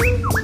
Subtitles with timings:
[0.00, 0.39] Thank you.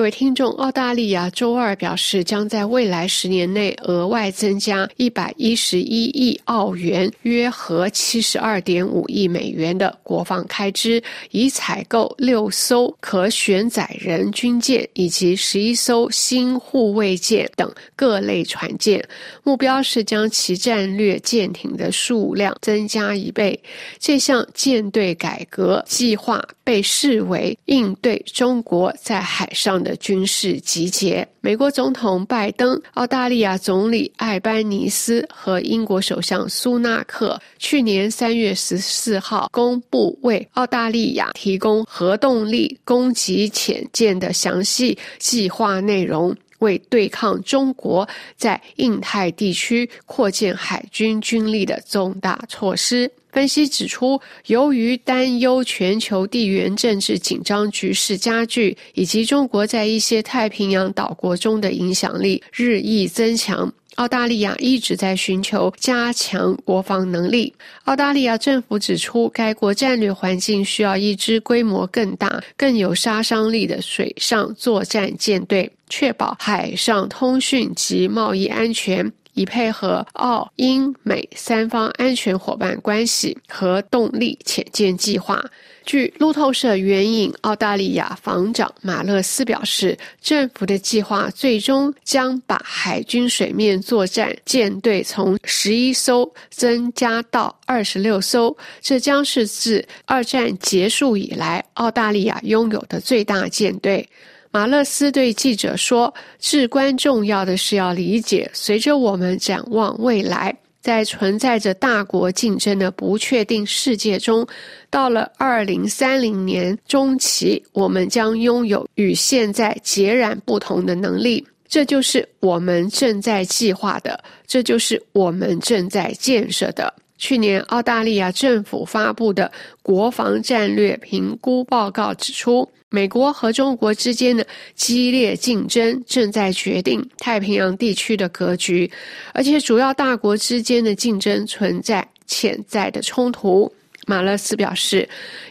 [0.00, 11.02] 各位听众，澳大利亚周二表示，将在未来十年内额外增加一百一十一亿澳元（约合七十二点五亿美元）的国防开支，
[11.32, 19.06] 以采购六艘可选载人军舰以及十一艘新护卫舰等各类船舰。
[19.42, 23.62] 目标是将其战略舰艇的数量增加一倍。
[23.98, 29.89] 这项舰队改革计划被视为应对中国在海上的。
[29.96, 53.10] 军事集结，美国总统拜登、澳大利亚总理艾班尼斯和英国首相苏纳克去年三月十四号公布为澳大利亚提供核动力攻击潜舰的详细计划内容，为对抗中国在印太地区扩建海军军力的重大措施。
[53.32, 67.52] 分析指出，由于担忧全球地缘政治紧张局势加剧，以及中国在一些太平洋岛国中的影响力日益增强，澳大利亚一直在寻求加强国防能力。
[67.84, 79.12] 澳大利亚政府指出，该国战略环境需要一支规模更大、更有杀伤力的水上作战舰队，确保海上通讯及贸易安全。
[79.34, 85.42] 以配合澳英美三方安全伙伴关系和动力潜舰计划。
[85.90, 104.08] 据路透社援引澳大利亚防长马勒斯表示，政府的计划最终将把海军水面作战舰队从十一艘增加到二十六艘，这将是自二战结束以来澳大利亚拥有的最大舰队。
[104.52, 114.46] 马勒斯对记者说：“至关重要的是要理解，随着我们展望未来，在存在着大国竞争的不确定世界中，
[114.88, 121.46] 到了二零三零年中期，我们将拥有与现在截然不同的能力。
[121.68, 134.44] 这就是我们正在计划的，这就是我们正在建设的。”去年，澳大利亚政府发布的国防战略评估报告指出，美国和中国之间的
[134.74, 138.90] 激烈竞争正在决定太平洋地区的格局，
[139.34, 143.70] 而且主要大国之间的竞争存在潜在的冲突。
[144.06, 145.06] 马勒斯表示，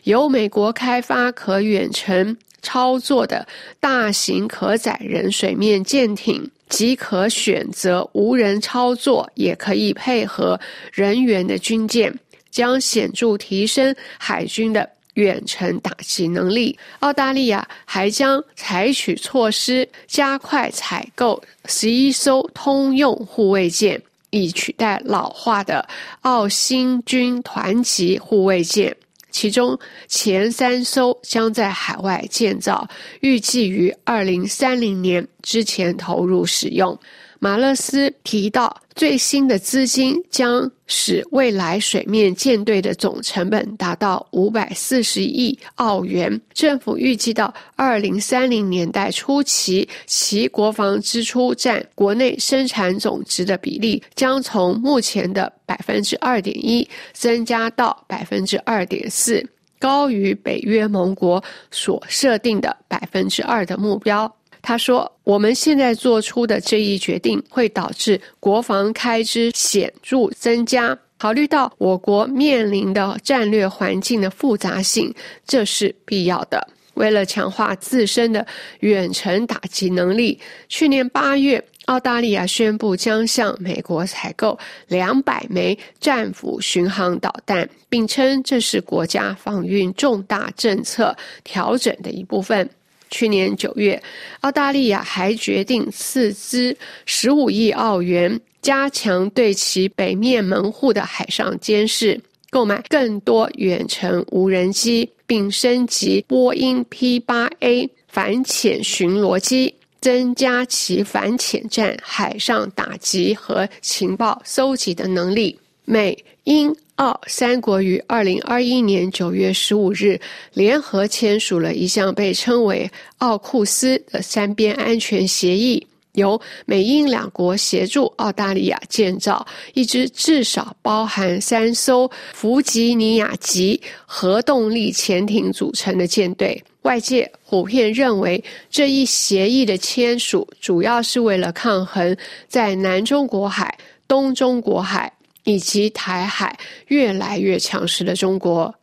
[0.06, 3.48] 由美国开发可远程操作的
[3.80, 6.50] 大型可载人水面舰艇。
[6.70, 10.58] 即可选择无人操作，也可以配合
[10.94, 12.18] 人员的军舰，
[12.50, 16.78] 将显著提升海军的远程打击能力。
[17.00, 25.86] 澳大利亚还将采取措施，加快采购十一艘通用护卫舰，以取代老化的
[26.22, 28.96] 澳新军团级护卫舰。
[29.32, 32.88] 其中前三艘将在海外建造，
[33.22, 36.98] 预计于二零三零年之前投入使用。
[37.42, 46.42] 马勒斯提到，最新的资金将使未来水面舰队的总成本达到五百四十亿澳元。
[46.54, 59.42] 政府预计到二零三零年代初期，其国防支出占国内生产总值的比例将从目前的百分之二点一增加到百分之二点四，
[59.80, 64.30] 高于北约盟国所设定的百分之二的目标。
[64.62, 70.98] 他说：“我们现在做出的这一决定会导致国防开支显著增加。
[71.18, 75.14] 考虑到我国面临的战略环境的复杂性，
[75.46, 76.66] 这是必要的。
[76.94, 78.46] 为了强化自身的
[78.82, 92.70] 远程打击能力，去年八月，澳大利亚宣布将向美国采购两百枚战斧巡航导弹，并称这是国家防运重大政策调整的一部分。”
[93.10, 94.02] 去年九月，
[94.42, 96.76] 澳大利亚还决定斥资
[97.06, 115.60] 十五亿澳元，加强对其北面门户的海上监视，购买更多远程无人机，并升级波音 P 八 A 反潜巡逻机，增加其反潜战、海上打击和情报搜集的能力。
[115.90, 116.74] 美英。
[116.98, 120.20] 澳三国于二零二一年九月十五日
[120.54, 136.62] 联合签署了一项被称为“奥库斯”的三边安全协议，由美英两国协助澳大利亚建造一支至少包含三艘弗吉尼亚级核动力潜艇组成的舰队。
[136.82, 142.18] 外界普遍认为，这一协议的签署主要是为了抗衡
[142.50, 145.10] 在南中国海、东中国海。
[145.44, 146.58] 以及台海
[146.88, 148.74] 越来越强势的中国，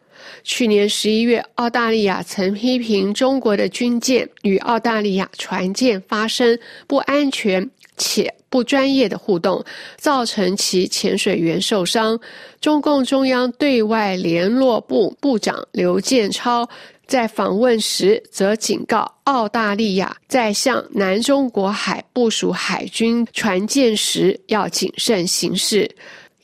[0.42, 9.64] 去年十一月，澳大利亚曾批评中国的军舰与澳大利亚船舰发生不安全且不专业的互动，
[9.96, 12.18] 造成其潜水员受伤。
[12.60, 16.68] 中共中央对外联络部部长刘建超
[17.06, 25.88] 在访问时则警告澳大利亚，在向南中国海部署海军船舰时要谨慎行事。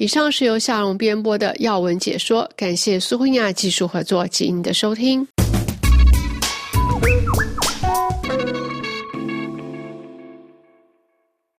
[0.02, 5.24] 以上是由夏蓉编播的要闻解说，感谢苏慧亚技术合作及您的收听。